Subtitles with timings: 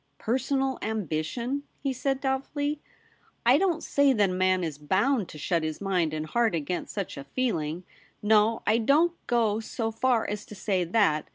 [0.15, 2.79] ^ Personal ambition?' he said doubtfully.
[3.11, 6.55] * I don't say that a man is bound to shut his mind and heart
[6.55, 7.83] against such a feeling;
[8.19, 11.29] no, I don't go so far as to say that.